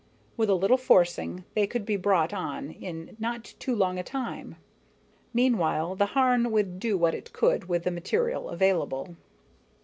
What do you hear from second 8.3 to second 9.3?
available.